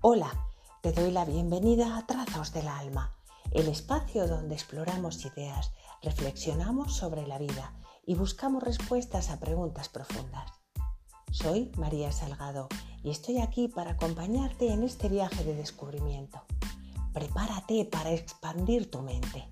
Hola, 0.00 0.32
te 0.80 0.92
doy 0.92 1.10
la 1.10 1.24
bienvenida 1.24 1.96
a 1.96 2.06
Trazos 2.06 2.52
del 2.52 2.68
Alma, 2.68 3.16
el 3.50 3.66
espacio 3.66 4.28
donde 4.28 4.54
exploramos 4.54 5.24
ideas, 5.24 5.72
reflexionamos 6.02 6.94
sobre 6.94 7.26
la 7.26 7.36
vida 7.36 7.74
y 8.06 8.14
buscamos 8.14 8.62
respuestas 8.62 9.28
a 9.28 9.40
preguntas 9.40 9.88
profundas. 9.88 10.52
Soy 11.32 11.72
María 11.76 12.12
Salgado 12.12 12.68
y 13.02 13.10
estoy 13.10 13.40
aquí 13.40 13.66
para 13.66 13.90
acompañarte 13.90 14.72
en 14.72 14.84
este 14.84 15.08
viaje 15.08 15.42
de 15.42 15.56
descubrimiento. 15.56 16.44
Prepárate 17.12 17.84
para 17.84 18.12
expandir 18.12 18.92
tu 18.92 19.02
mente. 19.02 19.50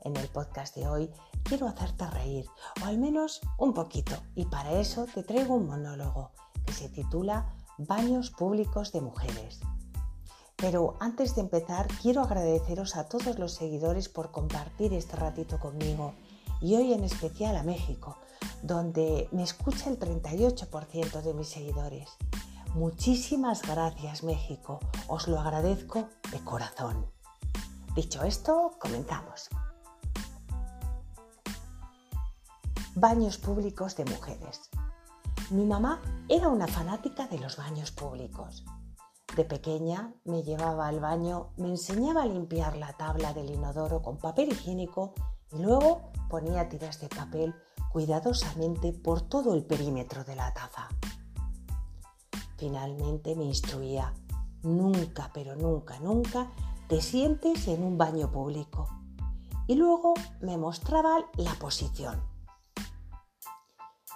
En 0.00 0.16
el 0.16 0.28
podcast 0.28 0.74
de 0.74 0.88
hoy 0.88 1.10
quiero 1.42 1.68
hacerte 1.68 2.06
reír, 2.06 2.46
o 2.82 2.86
al 2.86 2.96
menos 2.96 3.42
un 3.58 3.74
poquito, 3.74 4.16
y 4.34 4.46
para 4.46 4.72
eso 4.80 5.04
te 5.04 5.22
traigo 5.22 5.54
un 5.54 5.66
monólogo 5.66 6.30
que 6.64 6.72
se 6.72 6.88
titula 6.88 7.54
Baños 7.86 8.30
Públicos 8.30 8.92
de 8.92 9.00
Mujeres. 9.00 9.60
Pero 10.56 10.96
antes 11.00 11.34
de 11.34 11.40
empezar, 11.40 11.88
quiero 12.02 12.20
agradeceros 12.20 12.94
a 12.96 13.08
todos 13.08 13.38
los 13.38 13.54
seguidores 13.54 14.10
por 14.10 14.30
compartir 14.30 14.92
este 14.92 15.16
ratito 15.16 15.58
conmigo 15.58 16.12
y 16.60 16.74
hoy 16.74 16.92
en 16.92 17.04
especial 17.04 17.56
a 17.56 17.62
México, 17.62 18.18
donde 18.62 19.28
me 19.32 19.42
escucha 19.42 19.88
el 19.88 19.98
38% 19.98 21.22
de 21.22 21.32
mis 21.32 21.48
seguidores. 21.48 22.10
Muchísimas 22.74 23.62
gracias 23.62 24.24
México, 24.24 24.78
os 25.08 25.26
lo 25.26 25.40
agradezco 25.40 26.06
de 26.32 26.40
corazón. 26.44 27.06
Dicho 27.94 28.22
esto, 28.24 28.72
comenzamos. 28.78 29.48
Baños 32.94 33.38
públicos 33.38 33.96
de 33.96 34.04
mujeres. 34.04 34.68
Mi 35.50 35.64
mamá 35.64 36.00
era 36.28 36.48
una 36.48 36.68
fanática 36.68 37.26
de 37.26 37.36
los 37.40 37.56
baños 37.56 37.90
públicos. 37.90 38.64
De 39.34 39.44
pequeña 39.44 40.14
me 40.24 40.44
llevaba 40.44 40.86
al 40.86 41.00
baño, 41.00 41.48
me 41.56 41.70
enseñaba 41.70 42.22
a 42.22 42.26
limpiar 42.26 42.76
la 42.76 42.92
tabla 42.92 43.32
del 43.32 43.50
inodoro 43.50 44.00
con 44.00 44.18
papel 44.18 44.52
higiénico 44.52 45.12
y 45.50 45.58
luego 45.58 46.12
ponía 46.28 46.68
tiras 46.68 47.00
de 47.00 47.08
papel 47.08 47.52
cuidadosamente 47.90 48.92
por 48.92 49.22
todo 49.22 49.54
el 49.54 49.64
perímetro 49.64 50.22
de 50.22 50.36
la 50.36 50.54
taza. 50.54 50.88
Finalmente 52.56 53.34
me 53.34 53.42
instruía, 53.42 54.14
nunca, 54.62 55.32
pero 55.34 55.56
nunca, 55.56 55.98
nunca 55.98 56.48
te 56.88 57.00
sientes 57.00 57.66
en 57.66 57.82
un 57.82 57.98
baño 57.98 58.30
público. 58.30 58.88
Y 59.66 59.74
luego 59.74 60.14
me 60.40 60.56
mostraba 60.56 61.26
la 61.36 61.54
posición. 61.54 62.29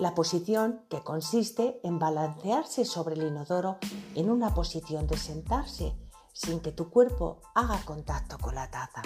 La 0.01 0.13
posición 0.13 0.81
que 0.91 1.05
consiste 1.05 1.81
en 1.85 2.01
balancearse 2.01 2.85
sobre 2.85 3.15
el 3.15 3.29
inodoro 3.29 3.79
en 4.17 4.29
una 4.29 4.53
posición 4.53 5.07
de 5.07 5.17
sentarse 5.17 5.97
sin 6.33 6.59
que 6.59 6.73
tu 6.73 6.91
cuerpo 6.91 7.41
haga 7.55 7.81
contacto 7.85 8.37
con 8.39 8.57
la 8.57 8.69
taza. 8.73 9.03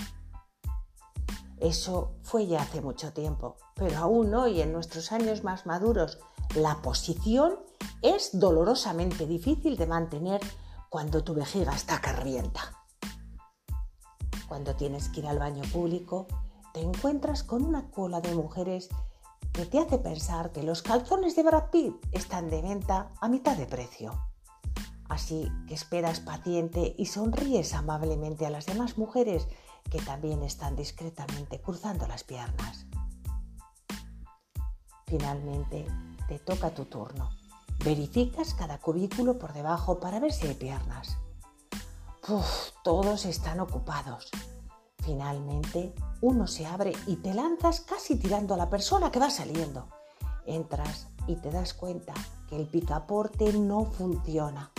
Eso 1.58 2.14
fue 2.22 2.46
ya 2.46 2.62
hace 2.62 2.80
mucho 2.80 3.12
tiempo, 3.12 3.56
pero 3.74 3.98
aún 3.98 4.34
hoy, 4.34 4.62
en 4.62 4.72
nuestros 4.72 5.12
años 5.12 5.44
más 5.44 5.66
maduros, 5.66 6.20
la 6.54 6.80
posición 6.80 7.58
es 8.00 8.38
dolorosamente 8.38 9.26
difícil 9.26 9.76
de 9.76 9.86
mantener 9.86 10.40
cuando 10.88 11.22
tu 11.22 11.34
vejiga 11.34 11.74
está 11.74 12.00
que 12.00 12.12
revienta. 12.12 12.62
Cuando 14.48 14.74
tienes 14.74 15.10
que 15.10 15.20
ir 15.20 15.26
al 15.26 15.38
baño 15.38 15.64
público, 15.70 16.28
te 16.72 16.80
encuentras 16.80 17.42
con 17.42 17.62
una 17.62 17.90
cola 17.90 18.22
de 18.22 18.34
mujeres 18.34 18.88
te 19.66 19.78
hace 19.78 19.98
pensar 19.98 20.52
que 20.52 20.62
los 20.62 20.82
calzones 20.82 21.34
de 21.36 21.42
Brad 21.42 21.70
Pitt 21.70 21.94
están 22.12 22.50
de 22.50 22.62
venta 22.62 23.12
a 23.20 23.28
mitad 23.28 23.56
de 23.56 23.66
precio. 23.66 24.12
Así 25.08 25.50
que 25.66 25.74
esperas 25.74 26.20
paciente 26.20 26.94
y 26.98 27.06
sonríes 27.06 27.74
amablemente 27.74 28.46
a 28.46 28.50
las 28.50 28.66
demás 28.66 28.98
mujeres 28.98 29.48
que 29.90 30.00
también 30.00 30.42
están 30.42 30.76
discretamente 30.76 31.60
cruzando 31.60 32.06
las 32.06 32.24
piernas. 32.24 32.86
Finalmente, 35.06 35.86
te 36.28 36.38
toca 36.38 36.70
tu 36.70 36.84
turno. 36.84 37.30
Verificas 37.82 38.54
cada 38.54 38.78
cubículo 38.78 39.38
por 39.38 39.54
debajo 39.54 39.98
para 39.98 40.20
ver 40.20 40.32
si 40.32 40.46
hay 40.46 40.54
piernas. 40.54 41.16
Uf, 42.28 42.72
todos 42.84 43.24
están 43.24 43.60
ocupados. 43.60 44.30
Finalmente, 45.08 45.94
uno 46.20 46.46
se 46.46 46.66
abre 46.66 46.92
y 47.06 47.16
te 47.16 47.32
lanzas 47.32 47.80
casi 47.80 48.16
tirando 48.16 48.52
a 48.52 48.58
la 48.58 48.68
persona 48.68 49.10
que 49.10 49.18
va 49.18 49.30
saliendo. 49.30 49.88
Entras 50.44 51.08
y 51.26 51.36
te 51.36 51.50
das 51.50 51.72
cuenta 51.72 52.12
que 52.46 52.56
el 52.56 52.66
picaporte 52.66 53.54
no 53.54 53.86
funciona. 53.86 54.70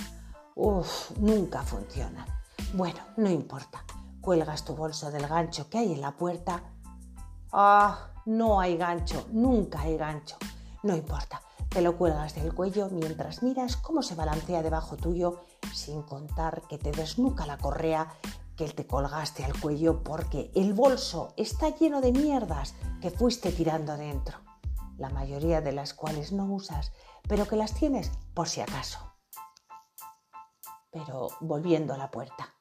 Uf, 0.54 1.18
nunca 1.18 1.64
funciona. 1.64 2.28
Bueno, 2.76 3.00
no 3.18 3.32
importa 3.32 3.84
cuelgas 4.22 4.64
tu 4.64 4.76
bolso 4.76 5.10
del 5.10 5.28
gancho 5.28 5.68
que 5.68 5.80
hay 5.80 5.94
en 5.94 6.02
la 6.02 6.16
puerta. 6.16 6.62
Ah, 7.52 8.12
no 8.28 8.60
hay 8.60 8.78
gancho, 8.78 9.26
nunca 9.32 9.82
hay 9.82 9.98
gancho. 9.98 10.38
No 10.84 10.96
importa, 10.96 11.42
te 11.70 11.82
lo 11.82 11.98
cuelgas 11.98 12.36
del 12.36 12.54
cuello 12.54 12.90
mientras 12.92 13.42
miras 13.42 13.78
cómo 13.78 14.04
se 14.04 14.14
balancea 14.14 14.62
debajo 14.62 14.96
tuyo, 14.96 15.46
sin 15.74 16.04
contar 16.04 16.62
que 16.70 16.78
te 16.78 16.92
desnuca 16.92 17.48
la 17.48 17.58
correa 17.58 18.14
que 18.60 18.68
te 18.68 18.86
colgaste 18.86 19.46
al 19.46 19.58
cuello 19.58 20.04
porque 20.04 20.52
el 20.54 20.74
bolso 20.74 21.34
está 21.38 21.70
lleno 21.70 22.02
de 22.02 22.12
mierdas 22.12 22.76
que 23.00 23.10
fuiste 23.10 23.54
tirando 23.54 23.96
dentro, 23.96 24.40
la 24.98 25.08
mayoría 25.08 25.62
de 25.62 25.72
las 25.72 25.94
cuales 25.94 26.34
no 26.34 26.44
usas, 26.44 26.92
pero 27.30 27.48
que 27.48 27.56
las 27.56 27.74
tienes 27.74 28.12
por 28.34 28.50
si 28.50 28.60
acaso. 28.60 29.00
Pero 30.92 31.30
volviendo 31.40 31.94
a 31.94 31.98
la 31.98 32.12
puerta. 32.12 32.54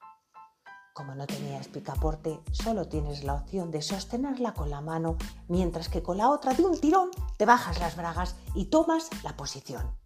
Como 0.93 1.15
no 1.15 1.27
tenías 1.27 1.67
picaporte, 1.67 2.39
solo 2.53 2.87
tienes 2.87 3.25
la 3.25 3.33
opción 3.33 3.69
de 3.69 3.81
sostenerla 3.81 4.53
con 4.53 4.69
la 4.69 4.79
mano, 4.79 5.17
mientras 5.49 5.89
que 5.89 6.01
con 6.01 6.17
la 6.17 6.29
otra 6.29 6.53
de 6.53 6.63
un 6.63 6.79
tirón 6.79 7.09
te 7.35 7.45
bajas 7.45 7.77
las 7.81 7.97
bragas 7.97 8.37
y 8.55 8.65
tomas 8.69 9.09
la 9.21 9.35
posición. 9.35 9.97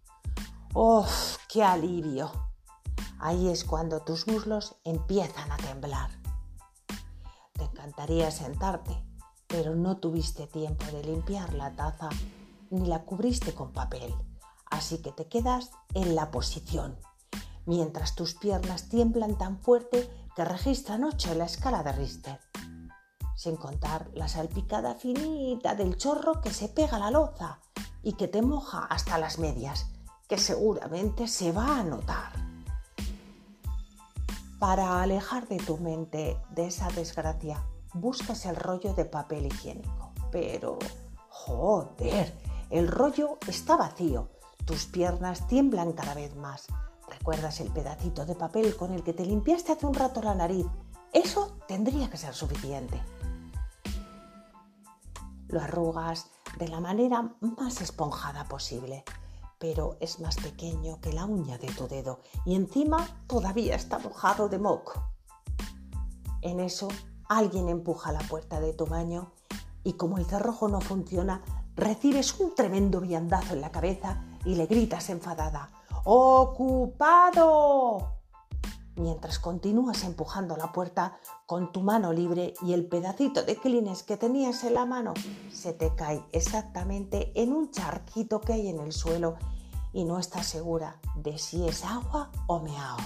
¡Oh, 0.72 1.06
qué 1.48 1.62
alivio! 1.62 2.43
Ahí 3.24 3.48
es 3.48 3.64
cuando 3.64 4.02
tus 4.02 4.26
muslos 4.26 4.76
empiezan 4.84 5.50
a 5.50 5.56
temblar. 5.56 6.10
Te 7.54 7.64
encantaría 7.64 8.30
sentarte, 8.30 9.02
pero 9.46 9.74
no 9.74 9.96
tuviste 9.96 10.46
tiempo 10.46 10.84
de 10.92 11.02
limpiar 11.02 11.54
la 11.54 11.74
taza 11.74 12.10
ni 12.68 12.86
la 12.86 13.06
cubriste 13.06 13.54
con 13.54 13.72
papel, 13.72 14.14
así 14.70 14.98
que 14.98 15.10
te 15.10 15.26
quedas 15.26 15.70
en 15.94 16.14
la 16.14 16.30
posición, 16.30 16.98
mientras 17.64 18.14
tus 18.14 18.34
piernas 18.34 18.90
tiemblan 18.90 19.38
tan 19.38 19.58
fuerte 19.58 20.06
que 20.36 20.44
registran 20.44 21.04
8 21.04 21.32
en 21.32 21.38
la 21.38 21.46
escala 21.46 21.82
de 21.82 21.92
Richter, 21.92 22.40
sin 23.34 23.56
contar 23.56 24.10
la 24.12 24.28
salpicada 24.28 24.96
finita 24.96 25.74
del 25.74 25.96
chorro 25.96 26.42
que 26.42 26.52
se 26.52 26.68
pega 26.68 26.96
a 26.96 27.00
la 27.00 27.10
loza 27.10 27.58
y 28.02 28.18
que 28.18 28.28
te 28.28 28.42
moja 28.42 28.84
hasta 28.84 29.16
las 29.16 29.38
medias, 29.38 29.86
que 30.28 30.36
seguramente 30.36 31.26
se 31.26 31.52
va 31.52 31.78
a 31.78 31.84
notar. 31.84 32.43
Para 34.58 35.02
alejar 35.02 35.48
de 35.48 35.58
tu 35.58 35.78
mente 35.78 36.38
de 36.50 36.66
esa 36.66 36.88
desgracia, 36.90 37.64
buscas 37.92 38.46
el 38.46 38.56
rollo 38.56 38.94
de 38.94 39.04
papel 39.04 39.46
higiénico. 39.46 40.12
Pero, 40.30 40.78
joder, 41.28 42.32
el 42.70 42.88
rollo 42.88 43.38
está 43.46 43.76
vacío, 43.76 44.30
tus 44.64 44.86
piernas 44.86 45.46
tiemblan 45.46 45.92
cada 45.92 46.14
vez 46.14 46.34
más, 46.36 46.66
¿Recuerdas 47.08 47.60
el 47.60 47.70
pedacito 47.70 48.24
de 48.26 48.34
papel 48.34 48.76
con 48.76 48.92
el 48.92 49.02
que 49.02 49.12
te 49.12 49.24
limpiaste 49.24 49.72
hace 49.72 49.86
un 49.86 49.94
rato 49.94 50.22
la 50.22 50.34
nariz? 50.34 50.66
Eso 51.12 51.56
tendría 51.68 52.10
que 52.10 52.16
ser 52.16 52.34
suficiente. 52.34 53.00
Lo 55.48 55.60
arrugas 55.60 56.30
de 56.58 56.68
la 56.68 56.80
manera 56.80 57.30
más 57.40 57.80
esponjada 57.80 58.44
posible, 58.44 59.04
pero 59.58 59.96
es 60.00 60.20
más 60.20 60.36
pequeño 60.36 61.00
que 61.00 61.12
la 61.12 61.24
uña 61.24 61.58
de 61.58 61.68
tu 61.68 61.88
dedo 61.88 62.20
y 62.44 62.54
encima 62.54 63.06
todavía 63.26 63.76
está 63.76 63.98
mojado 63.98 64.48
de 64.48 64.58
moco. 64.58 65.10
En 66.42 66.60
eso, 66.60 66.88
alguien 67.28 67.68
empuja 67.68 68.12
la 68.12 68.20
puerta 68.20 68.60
de 68.60 68.72
tu 68.72 68.86
baño 68.86 69.32
y 69.82 69.94
como 69.94 70.18
el 70.18 70.26
cerrojo 70.26 70.68
no 70.68 70.80
funciona, 70.80 71.42
recibes 71.76 72.38
un 72.40 72.54
tremendo 72.54 73.00
viandazo 73.00 73.54
en 73.54 73.60
la 73.60 73.72
cabeza 73.72 74.24
y 74.44 74.54
le 74.56 74.66
gritas 74.66 75.10
enfadada. 75.10 75.70
¡Ocupado! 76.04 77.44
Mientras 78.96 79.40
continúas 79.40 80.04
empujando 80.04 80.56
la 80.56 80.70
puerta 80.70 81.18
con 81.46 81.72
tu 81.72 81.80
mano 81.80 82.12
libre 82.12 82.54
y 82.62 82.74
el 82.74 82.86
pedacito 82.86 83.42
de 83.42 83.56
clines 83.56 84.04
que 84.04 84.16
tenías 84.16 84.62
en 84.62 84.74
la 84.74 84.86
mano 84.86 85.14
se 85.52 85.72
te 85.72 85.94
cae 85.96 86.24
exactamente 86.30 87.32
en 87.34 87.52
un 87.52 87.72
charquito 87.72 88.40
que 88.40 88.52
hay 88.52 88.68
en 88.68 88.78
el 88.78 88.92
suelo 88.92 89.36
y 89.92 90.04
no 90.04 90.18
estás 90.18 90.46
segura 90.46 91.00
de 91.16 91.38
si 91.38 91.66
es 91.66 91.84
agua 91.84 92.30
o 92.46 92.60
meao. 92.60 92.98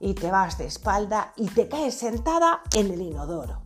Y 0.00 0.14
te 0.14 0.32
vas 0.32 0.58
de 0.58 0.66
espalda 0.66 1.32
y 1.36 1.46
te 1.46 1.68
caes 1.68 1.94
sentada 1.94 2.62
en 2.74 2.90
el 2.90 3.02
inodoro. 3.02 3.62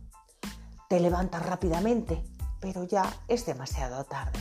Te 0.87 0.99
levantas 0.99 1.43
rápidamente, 1.43 2.23
pero 2.59 2.83
ya 2.83 3.11
es 3.27 3.45
demasiado 3.45 4.03
tarde 4.03 4.39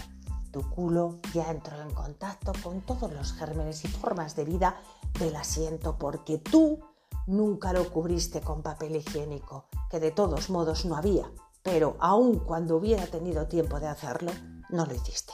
Tu 0.50 0.62
culo 0.70 1.20
ya 1.34 1.50
entró 1.50 1.81
en 1.81 1.93
contacto 1.93 2.52
con 2.62 2.82
todos 2.82 3.12
los 3.12 3.32
gérmenes 3.32 3.84
y 3.84 3.88
formas 3.88 4.37
de 4.37 4.44
vida 4.44 4.76
del 5.18 5.36
asiento 5.36 5.98
porque 5.98 6.38
tú 6.38 6.80
nunca 7.26 7.72
lo 7.72 7.90
cubriste 7.90 8.40
con 8.40 8.62
papel 8.62 8.96
higiénico, 8.96 9.66
que 9.90 10.00
de 10.00 10.10
todos 10.10 10.50
modos 10.50 10.84
no 10.84 10.96
había, 10.96 11.30
pero 11.62 11.96
aun 12.00 12.38
cuando 12.38 12.76
hubiera 12.76 13.06
tenido 13.06 13.46
tiempo 13.46 13.80
de 13.80 13.88
hacerlo, 13.88 14.32
no 14.70 14.86
lo 14.86 14.94
hiciste. 14.94 15.32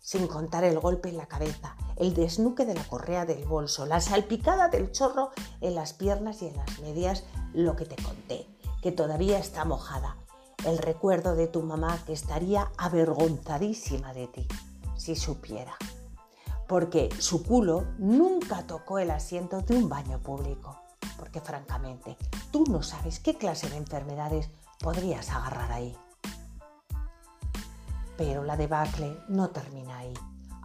Sin 0.00 0.26
contar 0.26 0.64
el 0.64 0.78
golpe 0.78 1.08
en 1.08 1.16
la 1.16 1.26
cabeza, 1.26 1.76
el 1.96 2.14
desnuque 2.14 2.66
de 2.66 2.74
la 2.74 2.86
correa 2.86 3.24
del 3.24 3.44
bolso, 3.44 3.86
la 3.86 4.00
salpicada 4.00 4.68
del 4.68 4.92
chorro 4.92 5.30
en 5.60 5.74
las 5.74 5.92
piernas 5.94 6.42
y 6.42 6.48
en 6.48 6.56
las 6.56 6.78
medias, 6.80 7.24
lo 7.54 7.76
que 7.76 7.86
te 7.86 8.02
conté, 8.02 8.46
que 8.82 8.92
todavía 8.92 9.38
está 9.38 9.64
mojada, 9.64 10.16
el 10.66 10.78
recuerdo 10.78 11.34
de 11.34 11.46
tu 11.46 11.62
mamá 11.62 11.98
que 12.04 12.12
estaría 12.12 12.70
avergonzadísima 12.76 14.12
de 14.12 14.26
ti 14.28 14.48
si 15.02 15.16
supiera, 15.16 15.76
porque 16.72 17.10
su 17.18 17.42
culo 17.42 17.84
nunca 17.98 18.66
tocó 18.66 18.98
el 18.98 19.10
asiento 19.10 19.60
de 19.60 19.76
un 19.76 19.90
baño 19.90 20.20
público, 20.20 20.80
porque 21.18 21.38
francamente 21.38 22.16
tú 22.50 22.64
no 22.66 22.82
sabes 22.82 23.20
qué 23.20 23.36
clase 23.36 23.68
de 23.68 23.76
enfermedades 23.76 24.48
podrías 24.80 25.28
agarrar 25.28 25.70
ahí. 25.70 25.94
Pero 28.16 28.42
la 28.42 28.56
debacle 28.56 29.18
no 29.28 29.50
termina 29.50 29.98
ahí. 29.98 30.14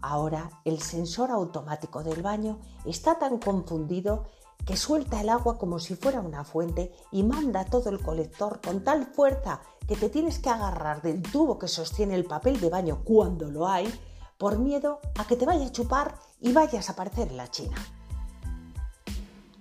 Ahora 0.02 0.50
el 0.64 0.82
sensor 0.82 1.30
automático 1.30 2.02
del 2.04 2.22
baño 2.22 2.58
está 2.86 3.20
tan 3.20 3.38
confundido 3.38 4.28
que 4.66 4.78
suelta 4.78 5.20
el 5.20 5.28
agua 5.28 5.58
como 5.58 5.78
si 5.78 5.98
fuera 5.98 6.22
una 6.22 6.46
fuente 6.46 6.94
y 7.12 7.24
manda 7.24 7.66
todo 7.66 7.90
el 7.90 8.00
colector 8.00 8.62
con 8.62 8.82
tal 8.82 9.08
fuerza 9.08 9.60
que 9.90 9.98
te 9.98 10.08
tienes 10.08 10.40
que 10.40 10.52
agarrar 10.52 11.02
del 11.02 11.22
tubo 11.22 11.60
que 11.60 11.68
sostiene 11.68 12.16
el 12.16 12.24
papel 12.24 12.62
de 12.62 12.70
baño 12.70 13.02
cuando 13.04 13.52
lo 13.52 13.68
hay, 13.68 13.94
por 14.38 14.60
miedo 14.60 15.00
a 15.18 15.26
que 15.26 15.36
te 15.36 15.46
vaya 15.46 15.68
a 15.68 15.72
chupar 15.72 16.20
y 16.40 16.54
vayas 16.54 16.90
a 16.90 16.94
aparecer 16.94 17.30
en 17.30 17.38
la 17.38 17.50
China. 17.50 17.78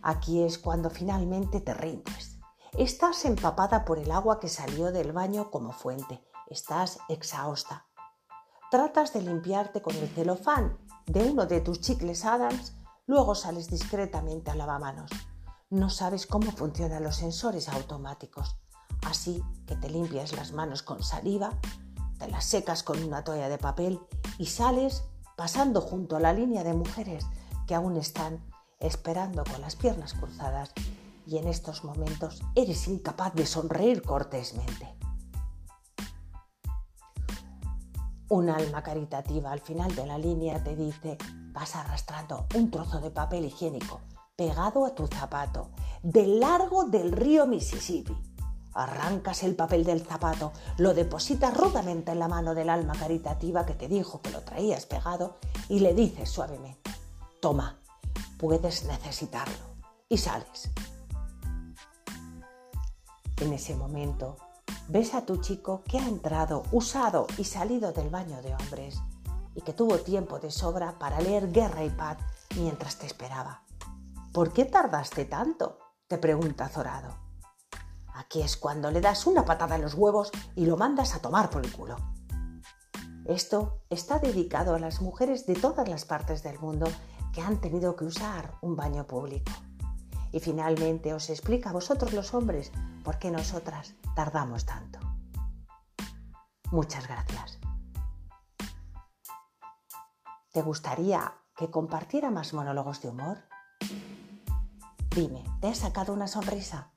Aquí 0.02 0.42
es 0.42 0.58
cuando 0.58 0.90
finalmente 0.90 1.60
te 1.60 1.74
rindes. 1.74 2.38
Estás 2.78 3.24
empapada 3.24 3.84
por 3.84 3.98
el 3.98 4.10
agua 4.10 4.38
que 4.38 4.48
salió 4.48 4.92
del 4.92 5.12
baño 5.12 5.50
como 5.50 5.72
fuente. 5.72 6.22
Estás 6.48 6.98
exhausta. 7.08 7.86
Tratas 8.70 9.12
de 9.12 9.22
limpiarte 9.22 9.80
con 9.80 9.96
el 9.96 10.08
celofán 10.08 10.78
de 11.06 11.30
uno 11.30 11.46
de 11.46 11.60
tus 11.60 11.80
chicles 11.80 12.24
Adams, 12.24 12.74
luego 13.06 13.34
sales 13.34 13.68
discretamente 13.68 14.50
al 14.50 14.58
lavamanos. 14.58 15.10
No 15.70 15.90
sabes 15.90 16.26
cómo 16.26 16.52
funcionan 16.52 17.02
los 17.02 17.16
sensores 17.16 17.68
automáticos, 17.68 18.56
así 19.06 19.42
que 19.66 19.76
te 19.76 19.88
limpias 19.88 20.32
las 20.32 20.52
manos 20.52 20.82
con 20.82 21.02
saliva, 21.02 21.58
te 22.18 22.28
las 22.28 22.44
secas 22.44 22.82
con 22.82 23.02
una 23.02 23.24
toalla 23.24 23.48
de 23.48 23.58
papel 23.58 24.00
y 24.38 24.46
sales 24.46 25.04
pasando 25.36 25.80
junto 25.80 26.16
a 26.16 26.20
la 26.20 26.32
línea 26.32 26.64
de 26.64 26.74
mujeres 26.74 27.26
que 27.66 27.74
aún 27.74 27.96
están 27.96 28.40
esperando 28.80 29.44
con 29.44 29.60
las 29.60 29.76
piernas 29.76 30.14
cruzadas 30.14 30.72
y 31.26 31.38
en 31.38 31.48
estos 31.48 31.84
momentos 31.84 32.42
eres 32.54 32.88
incapaz 32.88 33.34
de 33.34 33.46
sonreír 33.46 34.02
cortésmente. 34.02 34.94
Un 38.28 38.50
alma 38.50 38.82
caritativa 38.82 39.52
al 39.52 39.60
final 39.60 39.94
de 39.94 40.06
la 40.06 40.18
línea 40.18 40.62
te 40.62 40.74
dice, 40.74 41.16
vas 41.52 41.76
arrastrando 41.76 42.46
un 42.54 42.70
trozo 42.70 43.00
de 43.00 43.10
papel 43.10 43.44
higiénico 43.44 44.00
pegado 44.36 44.84
a 44.84 44.94
tu 44.94 45.06
zapato, 45.06 45.70
del 46.02 46.40
largo 46.40 46.84
del 46.84 47.10
río 47.10 47.46
Mississippi. 47.46 48.14
Arrancas 48.76 49.42
el 49.42 49.56
papel 49.56 49.84
del 49.84 50.04
zapato, 50.04 50.52
lo 50.76 50.94
depositas 50.94 51.56
rudamente 51.56 52.12
en 52.12 52.18
la 52.18 52.28
mano 52.28 52.54
del 52.54 52.68
alma 52.68 52.94
caritativa 52.94 53.64
que 53.64 53.74
te 53.74 53.88
dijo 53.88 54.20
que 54.20 54.30
lo 54.30 54.42
traías 54.42 54.86
pegado 54.86 55.38
y 55.68 55.80
le 55.80 55.94
dices 55.94 56.30
suavemente, 56.30 56.90
toma, 57.40 57.80
puedes 58.38 58.84
necesitarlo. 58.84 59.76
Y 60.08 60.18
sales. 60.18 60.70
En 63.38 63.52
ese 63.52 63.74
momento 63.74 64.36
ves 64.88 65.14
a 65.14 65.26
tu 65.26 65.38
chico 65.38 65.82
que 65.84 65.98
ha 65.98 66.06
entrado, 66.06 66.62
usado 66.70 67.26
y 67.38 67.44
salido 67.44 67.92
del 67.92 68.08
baño 68.08 68.40
de 68.40 68.54
hombres 68.54 69.00
y 69.54 69.62
que 69.62 69.72
tuvo 69.72 69.98
tiempo 69.98 70.38
de 70.38 70.50
sobra 70.52 70.98
para 70.98 71.20
leer 71.20 71.50
Guerra 71.50 71.82
y 71.82 71.90
Paz 71.90 72.18
mientras 72.56 72.98
te 72.98 73.06
esperaba. 73.06 73.62
¿Por 74.32 74.52
qué 74.52 74.64
tardaste 74.64 75.24
tanto? 75.24 75.78
te 76.08 76.18
pregunta 76.18 76.66
azorado. 76.66 77.25
Aquí 78.16 78.40
es 78.40 78.56
cuando 78.56 78.90
le 78.90 79.02
das 79.02 79.26
una 79.26 79.44
patada 79.44 79.76
en 79.76 79.82
los 79.82 79.92
huevos 79.92 80.32
y 80.54 80.64
lo 80.64 80.78
mandas 80.78 81.14
a 81.14 81.20
tomar 81.20 81.50
por 81.50 81.64
el 81.64 81.70
culo. 81.70 81.96
Esto 83.26 83.82
está 83.90 84.18
dedicado 84.18 84.74
a 84.74 84.78
las 84.78 85.02
mujeres 85.02 85.44
de 85.44 85.54
todas 85.54 85.86
las 85.86 86.06
partes 86.06 86.42
del 86.42 86.58
mundo 86.58 86.86
que 87.34 87.42
han 87.42 87.60
tenido 87.60 87.94
que 87.94 88.06
usar 88.06 88.54
un 88.62 88.74
baño 88.74 89.06
público. 89.06 89.52
Y 90.32 90.40
finalmente 90.40 91.12
os 91.12 91.28
explica 91.28 91.70
a 91.70 91.72
vosotros 91.74 92.14
los 92.14 92.32
hombres 92.32 92.72
por 93.04 93.18
qué 93.18 93.30
nosotras 93.30 93.94
tardamos 94.14 94.64
tanto. 94.64 94.98
Muchas 96.70 97.06
gracias. 97.06 97.58
¿Te 100.52 100.62
gustaría 100.62 101.34
que 101.54 101.70
compartiera 101.70 102.30
más 102.30 102.54
monólogos 102.54 103.02
de 103.02 103.10
humor? 103.10 103.44
Dime, 105.10 105.44
¿te 105.60 105.68
has 105.68 105.78
sacado 105.78 106.14
una 106.14 106.28
sonrisa? 106.28 106.95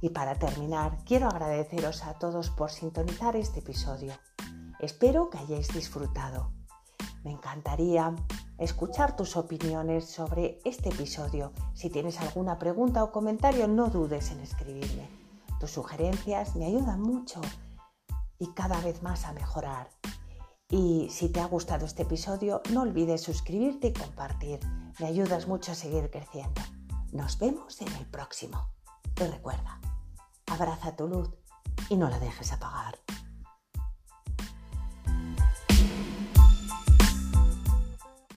Y 0.00 0.10
para 0.10 0.34
terminar, 0.34 0.98
quiero 1.04 1.28
agradeceros 1.28 2.04
a 2.04 2.14
todos 2.14 2.50
por 2.50 2.70
sintonizar 2.70 3.36
este 3.36 3.60
episodio. 3.60 4.14
Espero 4.78 5.28
que 5.28 5.38
hayáis 5.38 5.68
disfrutado. 5.68 6.52
Me 7.22 7.32
encantaría 7.32 8.14
escuchar 8.58 9.14
tus 9.14 9.36
opiniones 9.36 10.06
sobre 10.06 10.58
este 10.64 10.88
episodio. 10.88 11.52
Si 11.74 11.90
tienes 11.90 12.18
alguna 12.20 12.58
pregunta 12.58 13.04
o 13.04 13.12
comentario, 13.12 13.68
no 13.68 13.88
dudes 13.88 14.30
en 14.30 14.40
escribirme. 14.40 15.08
Tus 15.58 15.72
sugerencias 15.72 16.56
me 16.56 16.64
ayudan 16.64 17.02
mucho 17.02 17.42
y 18.38 18.52
cada 18.54 18.80
vez 18.80 19.02
más 19.02 19.26
a 19.26 19.32
mejorar. 19.32 19.90
Y 20.70 21.08
si 21.10 21.28
te 21.28 21.40
ha 21.40 21.46
gustado 21.46 21.84
este 21.84 22.02
episodio, 22.04 22.62
no 22.72 22.82
olvides 22.82 23.22
suscribirte 23.22 23.88
y 23.88 23.92
compartir. 23.92 24.60
Me 24.98 25.06
ayudas 25.06 25.46
mucho 25.46 25.72
a 25.72 25.74
seguir 25.74 26.10
creciendo. 26.10 26.62
Nos 27.12 27.38
vemos 27.38 27.80
en 27.82 27.88
el 27.96 28.06
próximo. 28.06 28.70
Y 29.20 29.24
recuerda, 29.24 29.78
abraza 30.50 30.96
tu 30.96 31.06
luz 31.06 31.30
y 31.88 31.96
no 31.96 32.10
la 32.10 32.18
dejes 32.18 32.52
apagar. 32.52 32.98